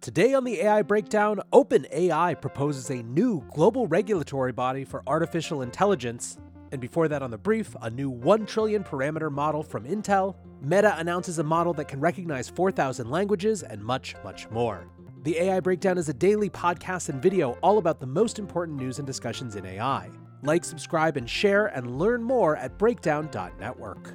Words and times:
Today 0.00 0.32
on 0.32 0.44
the 0.44 0.62
AI 0.62 0.80
Breakdown, 0.80 1.42
OpenAI 1.52 2.40
proposes 2.40 2.88
a 2.88 3.02
new 3.02 3.44
global 3.52 3.86
regulatory 3.86 4.50
body 4.50 4.82
for 4.82 5.02
artificial 5.06 5.60
intelligence. 5.60 6.38
And 6.72 6.80
before 6.80 7.06
that, 7.08 7.20
on 7.22 7.30
the 7.30 7.36
brief, 7.36 7.76
a 7.82 7.90
new 7.90 8.08
1 8.08 8.46
trillion 8.46 8.82
parameter 8.82 9.30
model 9.30 9.62
from 9.62 9.84
Intel. 9.84 10.36
Meta 10.62 10.98
announces 10.98 11.38
a 11.38 11.42
model 11.42 11.74
that 11.74 11.88
can 11.88 12.00
recognize 12.00 12.48
4,000 12.48 13.10
languages, 13.10 13.62
and 13.62 13.84
much, 13.84 14.14
much 14.24 14.48
more. 14.48 14.86
The 15.24 15.38
AI 15.38 15.60
Breakdown 15.60 15.98
is 15.98 16.08
a 16.08 16.14
daily 16.14 16.48
podcast 16.48 17.10
and 17.10 17.20
video 17.20 17.58
all 17.62 17.76
about 17.76 18.00
the 18.00 18.06
most 18.06 18.38
important 18.38 18.78
news 18.78 18.96
and 19.00 19.06
discussions 19.06 19.56
in 19.56 19.66
AI. 19.66 20.08
Like, 20.42 20.64
subscribe, 20.64 21.18
and 21.18 21.28
share, 21.28 21.66
and 21.66 21.98
learn 21.98 22.22
more 22.22 22.56
at 22.56 22.78
breakdown.network. 22.78 24.14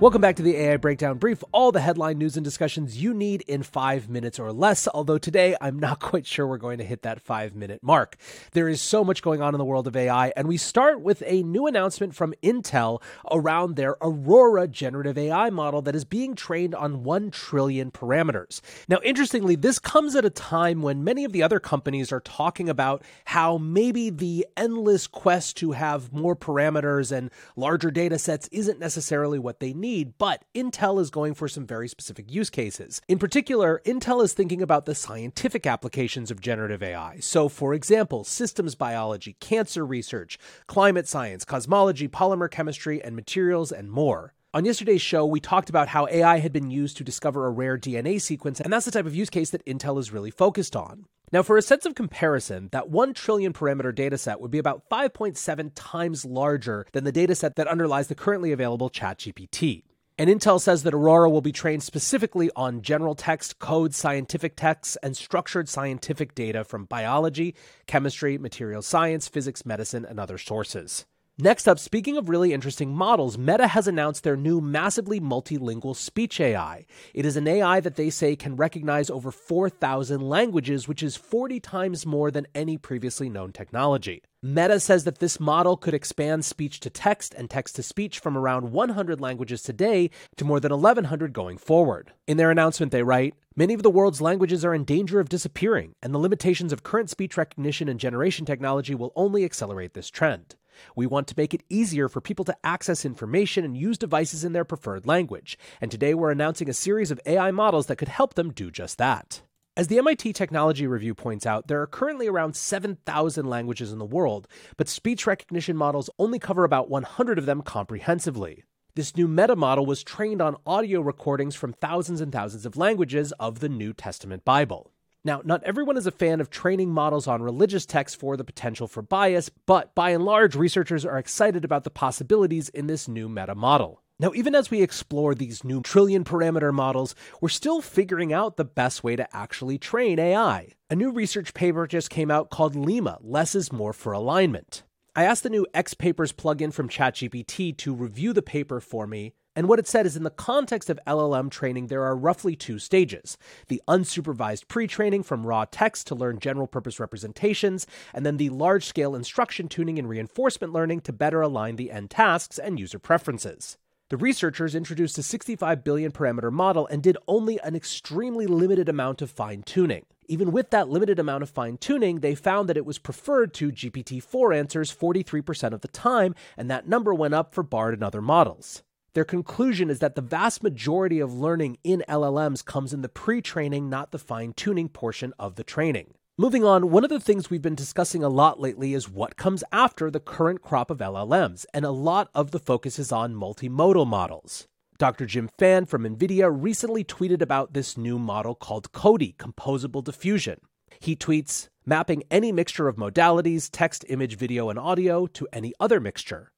Welcome 0.00 0.20
back 0.20 0.36
to 0.36 0.44
the 0.44 0.54
AI 0.54 0.76
Breakdown 0.76 1.18
Brief, 1.18 1.42
all 1.50 1.72
the 1.72 1.80
headline 1.80 2.18
news 2.18 2.36
and 2.36 2.44
discussions 2.44 3.02
you 3.02 3.12
need 3.12 3.42
in 3.48 3.64
five 3.64 4.08
minutes 4.08 4.38
or 4.38 4.52
less. 4.52 4.86
Although 4.86 5.18
today 5.18 5.56
I'm 5.60 5.76
not 5.76 5.98
quite 6.10 6.24
sure 6.24 6.46
we're 6.46 6.56
going 6.56 6.78
to 6.78 6.84
hit 6.84 7.02
that 7.02 7.20
five 7.20 7.56
minute 7.56 7.82
mark. 7.82 8.16
There 8.52 8.68
is 8.68 8.80
so 8.80 9.02
much 9.02 9.22
going 9.22 9.42
on 9.42 9.56
in 9.56 9.58
the 9.58 9.64
world 9.64 9.88
of 9.88 9.96
AI, 9.96 10.32
and 10.36 10.46
we 10.46 10.56
start 10.56 11.00
with 11.00 11.24
a 11.26 11.42
new 11.42 11.66
announcement 11.66 12.14
from 12.14 12.32
Intel 12.44 13.02
around 13.28 13.74
their 13.74 13.96
Aurora 14.00 14.68
generative 14.68 15.18
AI 15.18 15.50
model 15.50 15.82
that 15.82 15.96
is 15.96 16.04
being 16.04 16.36
trained 16.36 16.76
on 16.76 17.02
1 17.02 17.32
trillion 17.32 17.90
parameters. 17.90 18.60
Now, 18.86 18.98
interestingly, 19.02 19.56
this 19.56 19.80
comes 19.80 20.14
at 20.14 20.24
a 20.24 20.30
time 20.30 20.80
when 20.80 21.02
many 21.02 21.24
of 21.24 21.32
the 21.32 21.42
other 21.42 21.58
companies 21.58 22.12
are 22.12 22.20
talking 22.20 22.68
about 22.68 23.02
how 23.24 23.58
maybe 23.58 24.10
the 24.10 24.46
endless 24.56 25.08
quest 25.08 25.56
to 25.56 25.72
have 25.72 26.12
more 26.12 26.36
parameters 26.36 27.10
and 27.10 27.32
larger 27.56 27.90
data 27.90 28.16
sets 28.16 28.48
isn't 28.52 28.78
necessarily 28.78 29.40
what 29.40 29.58
they 29.58 29.72
need 29.72 29.87
need, 29.88 30.18
but 30.18 30.44
Intel 30.54 31.00
is 31.00 31.10
going 31.10 31.34
for 31.34 31.48
some 31.48 31.66
very 31.66 31.88
specific 31.88 32.30
use 32.30 32.50
cases. 32.50 33.00
In 33.08 33.18
particular, 33.18 33.80
Intel 33.86 34.22
is 34.22 34.34
thinking 34.34 34.62
about 34.62 34.84
the 34.84 34.94
scientific 34.94 35.66
applications 35.66 36.30
of 36.30 36.40
generative 36.40 36.82
AI. 36.82 37.18
So, 37.20 37.48
for 37.48 37.72
example, 37.74 38.24
systems 38.24 38.74
biology, 38.74 39.36
cancer 39.40 39.86
research, 39.86 40.38
climate 40.66 41.08
science, 41.08 41.44
cosmology, 41.44 42.08
polymer 42.08 42.50
chemistry, 42.50 43.02
and 43.02 43.16
materials, 43.16 43.72
and 43.72 43.90
more. 43.90 44.34
On 44.58 44.64
yesterday's 44.64 45.00
show, 45.00 45.24
we 45.24 45.38
talked 45.38 45.70
about 45.70 45.86
how 45.86 46.08
AI 46.08 46.38
had 46.38 46.52
been 46.52 46.68
used 46.68 46.96
to 46.96 47.04
discover 47.04 47.46
a 47.46 47.50
rare 47.50 47.78
DNA 47.78 48.20
sequence, 48.20 48.60
and 48.60 48.72
that's 48.72 48.86
the 48.86 48.90
type 48.90 49.06
of 49.06 49.14
use 49.14 49.30
case 49.30 49.50
that 49.50 49.64
Intel 49.66 50.00
is 50.00 50.12
really 50.12 50.32
focused 50.32 50.74
on. 50.74 51.04
Now, 51.30 51.44
for 51.44 51.56
a 51.56 51.62
sense 51.62 51.86
of 51.86 51.94
comparison, 51.94 52.68
that 52.72 52.90
1 52.90 53.14
trillion 53.14 53.52
parameter 53.52 53.94
dataset 53.94 54.40
would 54.40 54.50
be 54.50 54.58
about 54.58 54.90
5.7 54.90 55.70
times 55.76 56.24
larger 56.24 56.84
than 56.90 57.04
the 57.04 57.12
dataset 57.12 57.54
that 57.54 57.68
underlies 57.68 58.08
the 58.08 58.16
currently 58.16 58.50
available 58.50 58.90
ChatGPT. 58.90 59.84
And 60.18 60.28
Intel 60.28 60.60
says 60.60 60.82
that 60.82 60.92
Aurora 60.92 61.30
will 61.30 61.40
be 61.40 61.52
trained 61.52 61.84
specifically 61.84 62.50
on 62.56 62.82
general 62.82 63.14
text, 63.14 63.60
code, 63.60 63.94
scientific 63.94 64.56
texts, 64.56 64.96
and 65.04 65.16
structured 65.16 65.68
scientific 65.68 66.34
data 66.34 66.64
from 66.64 66.86
biology, 66.86 67.54
chemistry, 67.86 68.38
material 68.38 68.82
science, 68.82 69.28
physics, 69.28 69.64
medicine, 69.64 70.04
and 70.04 70.18
other 70.18 70.36
sources. 70.36 71.06
Next 71.40 71.68
up, 71.68 71.78
speaking 71.78 72.16
of 72.16 72.28
really 72.28 72.52
interesting 72.52 72.92
models, 72.92 73.38
Meta 73.38 73.68
has 73.68 73.86
announced 73.86 74.24
their 74.24 74.36
new 74.36 74.60
massively 74.60 75.20
multilingual 75.20 75.94
speech 75.94 76.40
AI. 76.40 76.84
It 77.14 77.24
is 77.24 77.36
an 77.36 77.46
AI 77.46 77.78
that 77.78 77.94
they 77.94 78.10
say 78.10 78.34
can 78.34 78.56
recognize 78.56 79.08
over 79.08 79.30
4,000 79.30 80.20
languages, 80.20 80.88
which 80.88 81.00
is 81.00 81.14
40 81.14 81.60
times 81.60 82.04
more 82.04 82.32
than 82.32 82.48
any 82.56 82.76
previously 82.76 83.28
known 83.28 83.52
technology. 83.52 84.20
Meta 84.42 84.80
says 84.80 85.04
that 85.04 85.20
this 85.20 85.38
model 85.38 85.76
could 85.76 85.94
expand 85.94 86.44
speech 86.44 86.80
to 86.80 86.90
text 86.90 87.34
and 87.34 87.48
text 87.48 87.76
to 87.76 87.84
speech 87.84 88.18
from 88.18 88.36
around 88.36 88.72
100 88.72 89.20
languages 89.20 89.62
today 89.62 90.10
to 90.36 90.44
more 90.44 90.58
than 90.58 90.72
1,100 90.72 91.32
going 91.32 91.56
forward. 91.56 92.12
In 92.26 92.36
their 92.36 92.50
announcement, 92.50 92.90
they 92.90 93.04
write 93.04 93.34
Many 93.54 93.74
of 93.74 93.84
the 93.84 93.90
world's 93.90 94.20
languages 94.20 94.64
are 94.64 94.74
in 94.74 94.82
danger 94.82 95.20
of 95.20 95.28
disappearing, 95.28 95.92
and 96.02 96.12
the 96.12 96.18
limitations 96.18 96.72
of 96.72 96.82
current 96.82 97.10
speech 97.10 97.36
recognition 97.36 97.88
and 97.88 98.00
generation 98.00 98.44
technology 98.44 98.94
will 98.96 99.12
only 99.14 99.44
accelerate 99.44 99.94
this 99.94 100.10
trend. 100.10 100.56
We 100.96 101.06
want 101.06 101.26
to 101.28 101.34
make 101.36 101.54
it 101.54 101.62
easier 101.68 102.08
for 102.08 102.20
people 102.20 102.44
to 102.46 102.56
access 102.64 103.04
information 103.04 103.64
and 103.64 103.76
use 103.76 103.98
devices 103.98 104.44
in 104.44 104.52
their 104.52 104.64
preferred 104.64 105.06
language, 105.06 105.58
and 105.80 105.90
today 105.90 106.14
we're 106.14 106.30
announcing 106.30 106.68
a 106.68 106.74
series 106.74 107.10
of 107.10 107.20
AI 107.26 107.50
models 107.50 107.86
that 107.86 107.96
could 107.96 108.08
help 108.08 108.34
them 108.34 108.52
do 108.52 108.70
just 108.70 108.98
that. 108.98 109.42
As 109.78 109.86
the 109.86 109.98
MIT 109.98 110.32
Technology 110.32 110.88
Review 110.88 111.14
points 111.14 111.46
out, 111.46 111.68
there 111.68 111.80
are 111.80 111.86
currently 111.86 112.26
around 112.26 112.56
7,000 112.56 113.46
languages 113.46 113.92
in 113.92 114.00
the 114.00 114.04
world, 114.04 114.48
but 114.76 114.88
speech 114.88 115.24
recognition 115.24 115.76
models 115.76 116.10
only 116.18 116.40
cover 116.40 116.64
about 116.64 116.90
100 116.90 117.38
of 117.38 117.46
them 117.46 117.62
comprehensively. 117.62 118.64
This 118.96 119.16
new 119.16 119.28
meta 119.28 119.54
model 119.54 119.86
was 119.86 120.02
trained 120.02 120.42
on 120.42 120.56
audio 120.66 121.00
recordings 121.00 121.54
from 121.54 121.72
thousands 121.72 122.20
and 122.20 122.32
thousands 122.32 122.66
of 122.66 122.76
languages 122.76 123.30
of 123.38 123.60
the 123.60 123.68
New 123.68 123.92
Testament 123.92 124.44
Bible. 124.44 124.90
Now, 125.28 125.42
not 125.44 125.62
everyone 125.62 125.98
is 125.98 126.06
a 126.06 126.10
fan 126.10 126.40
of 126.40 126.48
training 126.48 126.88
models 126.88 127.26
on 127.26 127.42
religious 127.42 127.84
texts 127.84 128.16
for 128.16 128.34
the 128.34 128.44
potential 128.44 128.88
for 128.88 129.02
bias, 129.02 129.50
but 129.66 129.94
by 129.94 130.08
and 130.12 130.24
large, 130.24 130.56
researchers 130.56 131.04
are 131.04 131.18
excited 131.18 131.66
about 131.66 131.84
the 131.84 131.90
possibilities 131.90 132.70
in 132.70 132.86
this 132.86 133.06
new 133.06 133.28
meta 133.28 133.54
model. 133.54 134.02
Now, 134.18 134.32
even 134.34 134.54
as 134.54 134.70
we 134.70 134.80
explore 134.80 135.34
these 135.34 135.64
new 135.64 135.82
trillion 135.82 136.24
parameter 136.24 136.72
models, 136.72 137.14
we're 137.42 137.50
still 137.50 137.82
figuring 137.82 138.32
out 138.32 138.56
the 138.56 138.64
best 138.64 139.04
way 139.04 139.16
to 139.16 139.36
actually 139.36 139.76
train 139.76 140.18
AI. 140.18 140.68
A 140.88 140.96
new 140.96 141.10
research 141.10 141.52
paper 141.52 141.86
just 141.86 142.08
came 142.08 142.30
out 142.30 142.48
called 142.48 142.74
Lima 142.74 143.18
Less 143.20 143.54
is 143.54 143.70
More 143.70 143.92
for 143.92 144.14
Alignment. 144.14 144.82
I 145.14 145.24
asked 145.24 145.42
the 145.42 145.50
new 145.50 145.66
X 145.74 145.92
Papers 145.92 146.32
plugin 146.32 146.72
from 146.72 146.88
ChatGPT 146.88 147.76
to 147.76 147.94
review 147.94 148.32
the 148.32 148.40
paper 148.40 148.80
for 148.80 149.06
me, 149.06 149.34
and 149.58 149.68
what 149.68 149.80
it 149.80 149.88
said 149.88 150.06
is 150.06 150.16
in 150.16 150.22
the 150.22 150.30
context 150.30 150.88
of 150.88 151.00
LLM 151.04 151.50
training, 151.50 151.88
there 151.88 152.04
are 152.04 152.14
roughly 152.14 152.54
two 152.54 152.78
stages 152.78 153.36
the 153.66 153.82
unsupervised 153.88 154.68
pre 154.68 154.86
training 154.86 155.24
from 155.24 155.44
raw 155.44 155.64
text 155.68 156.06
to 156.06 156.14
learn 156.14 156.38
general 156.38 156.68
purpose 156.68 157.00
representations, 157.00 157.84
and 158.14 158.24
then 158.24 158.36
the 158.36 158.50
large 158.50 158.84
scale 158.84 159.16
instruction 159.16 159.66
tuning 159.66 159.98
and 159.98 160.08
reinforcement 160.08 160.72
learning 160.72 161.00
to 161.00 161.12
better 161.12 161.40
align 161.40 161.74
the 161.74 161.90
end 161.90 162.08
tasks 162.08 162.56
and 162.56 162.78
user 162.78 163.00
preferences. 163.00 163.76
The 164.10 164.16
researchers 164.16 164.76
introduced 164.76 165.18
a 165.18 165.24
65 165.24 165.82
billion 165.82 166.12
parameter 166.12 166.52
model 166.52 166.86
and 166.86 167.02
did 167.02 167.18
only 167.26 167.58
an 167.64 167.74
extremely 167.74 168.46
limited 168.46 168.88
amount 168.88 169.22
of 169.22 169.30
fine 169.32 169.64
tuning. 169.64 170.06
Even 170.28 170.52
with 170.52 170.70
that 170.70 170.88
limited 170.88 171.18
amount 171.18 171.42
of 171.42 171.50
fine 171.50 171.78
tuning, 171.78 172.20
they 172.20 172.36
found 172.36 172.68
that 172.68 172.76
it 172.76 172.86
was 172.86 173.00
preferred 173.00 173.52
to 173.54 173.72
GPT 173.72 174.22
4 174.22 174.52
answers 174.52 174.94
43% 174.94 175.72
of 175.72 175.80
the 175.80 175.88
time, 175.88 176.36
and 176.56 176.70
that 176.70 176.86
number 176.86 177.12
went 177.12 177.34
up 177.34 177.52
for 177.52 177.64
BARD 177.64 177.94
and 177.94 178.04
other 178.04 178.22
models. 178.22 178.84
Their 179.14 179.24
conclusion 179.24 179.90
is 179.90 180.00
that 180.00 180.14
the 180.14 180.22
vast 180.22 180.62
majority 180.62 181.18
of 181.18 181.32
learning 181.32 181.78
in 181.82 182.04
LLMs 182.08 182.64
comes 182.64 182.92
in 182.92 183.02
the 183.02 183.08
pre 183.08 183.40
training, 183.40 183.88
not 183.88 184.10
the 184.10 184.18
fine 184.18 184.52
tuning 184.52 184.88
portion 184.88 185.32
of 185.38 185.56
the 185.56 185.64
training. 185.64 186.14
Moving 186.36 186.64
on, 186.64 186.90
one 186.90 187.02
of 187.02 187.10
the 187.10 187.18
things 187.18 187.50
we've 187.50 187.62
been 187.62 187.74
discussing 187.74 188.22
a 188.22 188.28
lot 188.28 188.60
lately 188.60 188.94
is 188.94 189.08
what 189.08 189.36
comes 189.36 189.64
after 189.72 190.08
the 190.08 190.20
current 190.20 190.62
crop 190.62 190.90
of 190.90 190.98
LLMs, 190.98 191.66
and 191.74 191.84
a 191.84 191.90
lot 191.90 192.30
of 192.34 192.52
the 192.52 192.60
focus 192.60 192.98
is 192.98 193.10
on 193.10 193.34
multimodal 193.34 194.06
models. 194.06 194.68
Dr. 194.98 195.26
Jim 195.26 195.48
Fan 195.58 195.86
from 195.86 196.04
NVIDIA 196.04 196.48
recently 196.52 197.02
tweeted 197.02 197.40
about 197.40 197.72
this 197.72 197.96
new 197.96 198.18
model 198.18 198.54
called 198.54 198.92
CODI, 198.92 199.34
Composable 199.38 200.04
Diffusion. 200.04 200.60
He 201.00 201.16
tweets, 201.16 201.68
mapping 201.86 202.22
any 202.30 202.52
mixture 202.52 202.88
of 202.88 202.96
modalities, 202.96 203.68
text, 203.72 204.04
image, 204.08 204.36
video, 204.36 204.70
and 204.70 204.78
audio, 204.78 205.26
to 205.26 205.48
any 205.52 205.72
other 205.80 205.98
mixture. 205.98 206.52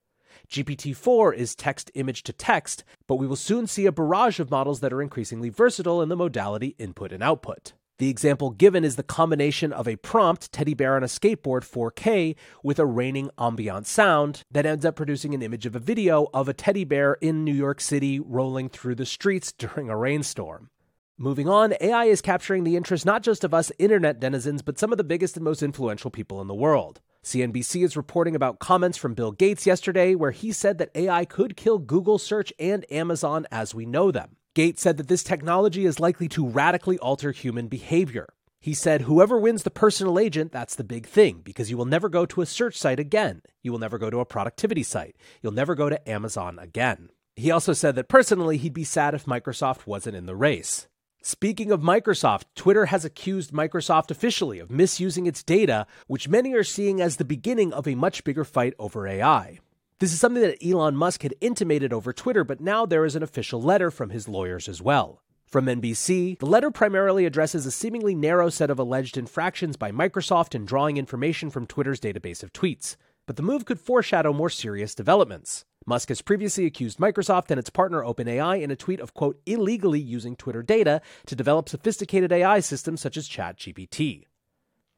GPT 0.51 0.97
4 0.97 1.33
is 1.33 1.55
text 1.55 1.93
image 1.95 2.25
to 2.25 2.33
text, 2.33 2.83
but 3.07 3.17
we 3.17 3.27
will 3.29 3.37
soon 3.37 3.69
see 3.69 3.87
a 3.87 3.93
barrage 3.93 4.41
of 4.41 4.51
models 4.51 4.81
that 4.81 4.93
are 4.93 5.01
increasingly 5.01 5.49
versatile 5.49 6.03
in 6.03 6.09
the 6.09 6.17
modality 6.17 6.75
input 6.77 7.13
and 7.13 7.23
output. 7.23 7.73
The 7.99 8.09
example 8.09 8.51
given 8.51 8.85
is 8.85 8.97
the 8.97 9.05
combination 9.05 9.73
of 9.73 9.87
a 9.87 9.95
prompt 9.95 10.51
teddy 10.51 10.75
bear 10.75 10.97
on 10.97 11.05
a 11.05 11.07
skateboard 11.07 11.63
4K 11.63 12.35
with 12.65 12.81
a 12.81 12.87
raining 12.87 13.31
ambient 13.39 13.87
sound 13.87 14.43
that 14.51 14.67
ends 14.67 14.85
up 14.85 14.97
producing 14.97 15.35
an 15.35 15.43
image 15.43 15.67
of 15.67 15.77
a 15.77 15.79
video 15.79 16.27
of 16.35 16.49
a 16.49 16.55
teddy 16.55 16.85
bear 16.85 17.15
in 17.21 17.45
New 17.45 17.55
York 17.55 17.81
City 17.81 18.19
rolling 18.19 18.69
through 18.69 18.97
the 18.97 19.07
streets 19.07 19.53
during 19.53 19.89
a 19.89 19.97
rainstorm. 19.97 20.69
Moving 21.17 21.49
on, 21.49 21.75
AI 21.81 22.07
is 22.07 22.23
capturing 22.23 22.65
the 22.65 22.77
interest 22.77 23.07
not 23.07 23.23
just 23.23 23.45
of 23.45 23.55
us 23.55 23.71
internet 23.79 24.19
denizens, 24.19 24.63
but 24.63 24.81
some 24.81 24.91
of 24.91 24.99
the 24.99 25.05
biggest 25.05 25.37
and 25.37 25.45
most 25.45 25.63
influential 25.63 26.11
people 26.11 26.41
in 26.41 26.49
the 26.49 26.55
world. 26.55 27.01
CNBC 27.23 27.85
is 27.85 27.99
reporting 27.99 28.35
about 28.35 28.61
comments 28.61 28.97
from 28.97 29.13
Bill 29.13 29.33
Gates 29.33 29.67
yesterday 29.67 30.15
where 30.15 30.31
he 30.31 30.53
said 30.53 30.79
that 30.79 30.91
AI 30.95 31.27
could 31.27 31.57
kill 31.57 31.79
Google 31.79 32.19
search 32.19 32.51
and 32.59 32.91
Amazon 32.91 33.47
as 33.51 33.75
we 33.75 33.85
know 33.85 34.11
them. 34.11 34.37
Gates 34.55 34.81
said 34.81 34.97
that 34.97 35.09
this 35.09 35.23
technology 35.23 35.85
is 35.85 36.01
likely 36.01 36.29
to 36.29 36.49
radically 36.49 36.99
alter 36.99 37.33
human 37.33 37.69
behavior. 37.69 38.27
He 38.59 38.73
said, 38.73 39.03
Whoever 39.03 39.39
wins 39.39 39.63
the 39.63 39.71
personal 39.71 40.19
agent, 40.19 40.51
that's 40.51 40.75
the 40.75 40.85
big 40.85 41.07
thing, 41.07 41.43
because 41.45 41.71
you 41.71 41.77
will 41.77 41.85
never 41.85 42.09
go 42.09 42.25
to 42.27 42.41
a 42.41 42.47
search 42.47 42.77
site 42.77 42.99
again. 42.99 43.43
You 43.63 43.71
will 43.71 43.79
never 43.79 43.99
go 43.99 44.11
to 44.11 44.21
a 44.21 44.27
productivity 44.27 44.83
site. 44.83 45.17
You'll 45.43 45.53
never 45.53 45.75
go 45.75 45.91
to 45.91 46.09
Amazon 46.09 46.59
again. 46.59 47.11
He 47.37 47.51
also 47.51 47.75
said 47.75 47.97
that 47.97 48.09
personally, 48.09 48.57
he'd 48.57 48.75
be 48.75 48.85
sad 48.85 49.15
if 49.15 49.25
Microsoft 49.25 49.87
wasn't 49.87 50.17
in 50.17 50.27
the 50.27 50.37
race. 50.37 50.89
Speaking 51.23 51.71
of 51.71 51.83
Microsoft, 51.83 52.45
Twitter 52.55 52.87
has 52.87 53.05
accused 53.05 53.53
Microsoft 53.53 54.11
officially 54.11 54.59
of 54.59 54.71
misusing 54.71 55.27
its 55.27 55.43
data, 55.43 55.87
which 56.07 56.31
many 56.31 56.55
are 56.55 56.65
seeing 56.65 57.03
as 57.03 57.17
the 57.17 57.27
beginning 57.27 57.75
of 57.75 57.87
a 57.87 57.95
much 57.95 58.25
bigger 58.25 58.43
fight 58.43 58.73
over 58.79 59.07
AI. 59.07 59.59
This 59.99 60.15
is 60.15 60.19
something 60.19 60.43
that 60.43 60.67
Elon 60.67 60.97
Musk 60.97 61.23
had 61.23 61.35
intimated 61.43 61.93
over 61.93 62.15
Twitter, 62.15 62.43
but 62.43 62.63
now 62.63 62.87
there 62.87 63.05
is 63.05 63.17
an 63.17 63.23
official 63.23 63.61
letter 63.61 63.91
from 63.91 64.09
his 64.09 64.29
lawyers 64.29 64.67
as 64.67 64.81
well. 64.81 65.21
From 65.45 65.67
NBC, 65.67 66.39
the 66.39 66.47
letter 66.47 66.71
primarily 66.71 67.27
addresses 67.27 67.67
a 67.67 67.71
seemingly 67.71 68.15
narrow 68.15 68.49
set 68.49 68.71
of 68.71 68.79
alleged 68.79 69.19
infractions 69.19 69.77
by 69.77 69.93
Microsoft 69.93 70.55
in 70.55 70.65
drawing 70.65 70.97
information 70.97 71.51
from 71.51 71.67
Twitter's 71.67 72.01
database 72.01 72.43
of 72.43 72.55
tweets. 72.55 72.97
But 73.27 73.37
the 73.37 73.43
move 73.43 73.67
could 73.67 73.79
foreshadow 73.79 74.33
more 74.33 74.49
serious 74.49 74.95
developments. 74.95 75.67
Musk 75.87 76.11
has 76.11 76.21
previously 76.21 76.67
accused 76.67 76.99
Microsoft 76.99 77.51
and 77.51 77.59
its 77.59 77.71
partner 77.71 78.03
OpenAI 78.03 78.61
in 78.61 78.71
a 78.71 78.77
tweet 78.77 79.01
of, 79.01 79.15
quote, 79.15 79.41
illegally 79.47 79.99
using 79.99 80.37
Twitter 80.37 80.63
data 80.63 81.01
to 81.25 81.35
develop 81.35 81.69
sophisticated 81.69 82.31
AI 82.31 82.61
systems 82.61 83.01
such 83.01 83.17
as 83.17 83.29
ChatGPT. 83.29 84.25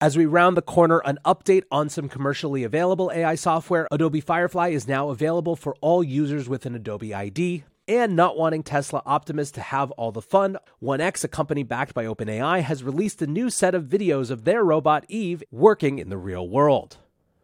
As 0.00 0.16
we 0.16 0.26
round 0.26 0.56
the 0.56 0.62
corner, 0.62 1.00
an 1.04 1.20
update 1.24 1.62
on 1.70 1.88
some 1.88 2.08
commercially 2.08 2.64
available 2.64 3.12
AI 3.14 3.36
software. 3.36 3.86
Adobe 3.92 4.20
Firefly 4.20 4.70
is 4.70 4.88
now 4.88 5.10
available 5.10 5.54
for 5.54 5.76
all 5.80 6.02
users 6.02 6.48
with 6.48 6.66
an 6.66 6.74
Adobe 6.74 7.14
ID 7.14 7.62
and 7.86 8.16
not 8.16 8.36
wanting 8.36 8.64
Tesla 8.64 9.02
Optimus 9.06 9.52
to 9.52 9.60
have 9.60 9.92
all 9.92 10.10
the 10.10 10.20
fun, 10.20 10.56
1X, 10.82 11.22
a 11.22 11.28
company 11.28 11.62
backed 11.62 11.94
by 11.94 12.04
OpenAI, 12.04 12.62
has 12.62 12.82
released 12.82 13.22
a 13.22 13.26
new 13.28 13.50
set 13.50 13.76
of 13.76 13.84
videos 13.84 14.30
of 14.30 14.42
their 14.42 14.64
robot 14.64 15.04
Eve 15.08 15.44
working 15.52 16.00
in 16.00 16.08
the 16.08 16.18
real 16.18 16.48
world. 16.48 16.96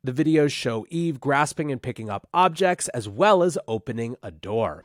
The 0.05 0.13
videos 0.13 0.53
show 0.53 0.87
Eve 0.91 1.21
grasping 1.21 1.73
and 1.73 1.83
picking 1.83 2.09
up 2.09 2.29
objects 2.33 2.89
as 2.89 3.09
well 3.09 3.43
as 3.43 3.59
opening 3.67 4.17
a 4.23 4.31
door. 4.31 4.85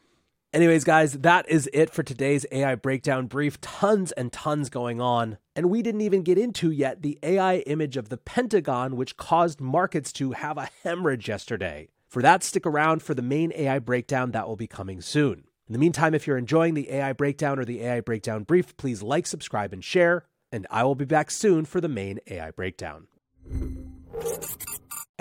Anyways, 0.53 0.83
guys, 0.83 1.13
that 1.13 1.49
is 1.49 1.69
it 1.73 1.89
for 1.89 2.03
today's 2.03 2.45
AI 2.51 2.75
breakdown 2.75 3.27
brief. 3.27 3.59
Tons 3.61 4.11
and 4.11 4.31
tons 4.31 4.69
going 4.69 5.01
on. 5.01 5.37
And 5.55 5.69
we 5.69 5.81
didn't 5.81 6.01
even 6.01 6.21
get 6.23 6.37
into 6.37 6.71
yet 6.71 7.01
the 7.01 7.17
AI 7.23 7.57
image 7.59 7.97
of 7.97 8.09
the 8.09 8.17
Pentagon, 8.17 8.95
which 8.95 9.17
caused 9.17 9.59
markets 9.59 10.11
to 10.13 10.33
have 10.33 10.57
a 10.57 10.69
hemorrhage 10.83 11.27
yesterday. 11.27 11.89
For 12.07 12.21
that, 12.21 12.43
stick 12.43 12.67
around 12.67 13.01
for 13.01 13.15
the 13.15 13.23
main 13.23 13.51
AI 13.55 13.79
breakdown 13.79 14.31
that 14.31 14.47
will 14.47 14.55
be 14.55 14.67
coming 14.67 15.01
soon. 15.01 15.45
In 15.67 15.73
the 15.73 15.79
meantime, 15.79 16.13
if 16.13 16.27
you're 16.27 16.37
enjoying 16.37 16.75
the 16.75 16.91
AI 16.91 17.13
breakdown 17.13 17.57
or 17.57 17.65
the 17.65 17.81
AI 17.81 18.01
breakdown 18.01 18.43
brief, 18.43 18.77
please 18.77 19.01
like, 19.01 19.25
subscribe, 19.25 19.73
and 19.73 19.83
share. 19.83 20.25
And 20.51 20.67
I 20.69 20.83
will 20.83 20.93
be 20.93 21.05
back 21.05 21.31
soon 21.31 21.65
for 21.65 21.81
the 21.81 21.89
main 21.89 22.19
AI 22.27 22.51
breakdown. 22.51 23.07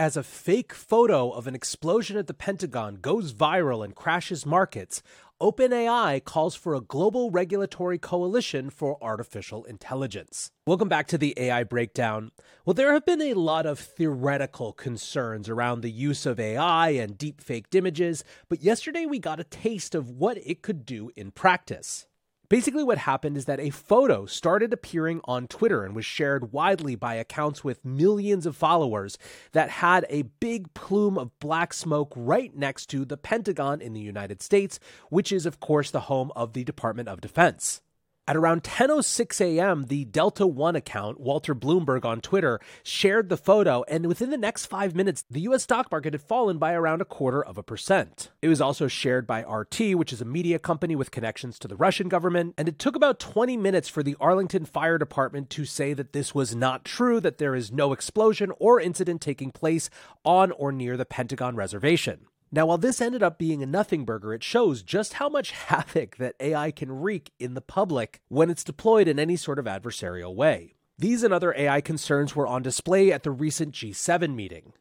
As 0.03 0.17
a 0.17 0.25
fake 0.25 0.75
photo 0.75 1.31
of 1.31 1.47
an 1.47 1.55
explosion 1.55 2.17
at 2.17 2.27
the 2.27 2.35
Pentagon 2.35 2.97
goes 2.97 3.33
viral 3.33 3.85
and 3.85 3.95
crashes 3.95 4.45
markets, 4.45 5.01
OpenAI 5.41 6.25
calls 6.25 6.57
for 6.57 6.75
a 6.75 6.81
global 6.81 7.31
regulatory 7.31 7.99
coalition 7.99 8.69
for 8.69 8.99
artificial 9.01 9.63
intelligence. 9.63 10.51
Welcome 10.67 10.89
back 10.89 11.07
to 11.07 11.19
the 11.19 11.35
AI 11.37 11.63
Breakdown. 11.63 12.33
Well, 12.67 12.75
there 12.75 12.93
have 12.95 13.07
been 13.07 13.23
a 13.23 13.35
lot 13.35 13.65
of 13.65 13.79
theoretical 13.79 14.73
concerns 14.73 15.49
around 15.49 15.83
the 15.83 15.93
use 15.93 16.27
of 16.27 16.41
AI 16.41 16.89
and 16.91 17.17
deep-faked 17.17 17.73
images, 17.77 18.25
but 18.49 18.61
yesterday 18.61 19.07
we 19.07 19.21
got 19.21 19.39
a 19.39 19.45
taste 19.45 19.95
of 19.95 20.11
what 20.11 20.37
it 20.39 20.63
could 20.63 20.85
do 20.85 21.13
in 21.15 21.31
practice. 21.31 22.09
Basically, 22.53 22.85
what 22.85 22.99
happened 22.99 23.39
is 23.39 23.47
that 23.47 23.61
a 23.61 23.71
photo 23.71 24.27
started 24.27 24.75
appearing 24.75 25.23
on 25.25 25.49
Twitter 25.49 25.87
and 25.87 25.97
was 25.97 26.05
shared 26.05 26.53
widely 26.53 26.95
by 26.95 27.15
accounts 27.15 27.65
with 27.65 27.83
millions 27.83 28.45
of 28.45 28.55
followers 28.55 29.17
that 29.53 29.71
had 29.71 30.05
a 30.11 30.29
big 30.39 30.75
plume 30.75 31.17
of 31.17 31.31
black 31.39 31.73
smoke 31.73 32.13
right 32.15 32.55
next 32.55 32.91
to 32.91 33.07
the 33.07 33.17
Pentagon 33.17 33.81
in 33.81 33.95
the 33.95 34.03
United 34.03 34.43
States, 34.43 34.79
which 35.09 35.33
is, 35.33 35.47
of 35.47 35.61
course, 35.61 35.91
the 35.91 36.01
home 36.01 36.31
of 36.37 36.53
the 36.53 36.63
Department 36.63 37.09
of 37.09 37.23
Defense. 37.23 37.81
At 38.29 38.37
around 38.37 38.63
10:06 38.63 39.41
a.m., 39.41 39.87
the 39.89 40.05
Delta 40.05 40.47
One 40.47 40.77
account, 40.77 41.19
Walter 41.19 41.57
Bloomberg 41.57 42.05
on 42.05 42.21
Twitter, 42.21 42.61
shared 42.85 43.29
the 43.29 43.37
photo, 43.37 43.83
and 43.89 44.07
within 44.07 44.31
the 44.31 44.39
next 44.39 44.67
five 44.67 44.95
minutes, 44.95 45.25
the 45.29 45.41
U.S. 45.41 45.65
stock 45.65 45.91
market 45.91 46.15
had 46.15 46.23
fallen 46.23 46.59
by 46.59 46.73
around 46.73 47.01
a 47.01 47.05
quarter 47.05 47.45
of 47.45 47.59
a 47.59 47.65
percent. 47.65 48.31
It 48.41 48.47
was 48.47 48.61
also 48.61 48.87
shared 48.87 49.27
by 49.27 49.41
RT, 49.41 49.97
which 49.97 50.13
is 50.13 50.21
a 50.21 50.25
media 50.25 50.61
company 50.61 50.95
with 50.95 51.11
connections 51.11 51.59
to 51.59 51.67
the 51.67 51.75
Russian 51.75 52.09
government, 52.09 52.55
and 52.57 52.69
it 52.69 52.79
took 52.79 52.95
about 52.95 53.19
20 53.19 53.57
minutes 53.57 53.89
for 53.89 54.05
the 54.05 54.17
Arlington 54.21 54.67
Fire 54.67 54.99
Department 54.99 55.51
to 55.51 55.65
say 55.65 55.93
that 55.93 56.13
this 56.13 56.33
was 56.33 56.55
not 56.55 56.85
true, 56.85 57.19
that 57.19 57.39
there 57.39 57.57
is 57.57 57.73
no 57.73 57.93
explosion 57.93 58.53
or 58.61 58.79
incident 58.79 59.21
taking 59.21 59.51
place 59.51 59.91
on 60.25 60.53
or 60.53 60.71
near 60.71 60.97
the 60.97 61.05
Pentagon 61.05 61.57
reservation. 61.57 62.29
Now, 62.55 62.67
while 62.67 62.77
this 62.77 63.01
ended 63.01 63.23
up 63.23 63.39
being 63.39 63.63
a 63.63 63.67
nothing 63.67 64.05
burger, 64.05 64.35
it 64.35 64.43
shows 64.43 64.83
just 64.83 65.15
how 65.15 65.31
much 65.31 65.51
havoc 65.69 66.17
that 66.19 66.35
AI 66.39 66.71
can 66.71 66.93
wreak 66.93 67.33
in 67.39 67.55
the 67.55 67.63
public 67.63 68.21
when 68.29 68.51
it's 68.51 68.63
deployed 68.63 69.09
in 69.09 69.19
any 69.19 69.37
sort 69.37 69.59
of 69.59 69.65
adversarial 69.65 70.35
way. 70.35 70.75
These 70.99 71.23
and 71.23 71.33
other 71.33 71.55
AI 71.57 71.81
concerns 71.81 72.37
were 72.37 72.47
on 72.47 72.63
display 72.63 73.11
at 73.11 73.23
the 73.23 73.31
recent 73.31 73.75
G7 73.75 74.35
meeting. 74.35 74.75